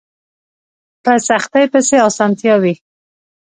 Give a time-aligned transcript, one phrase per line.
[1.03, 2.73] په سختۍ پسې اسانتيا وي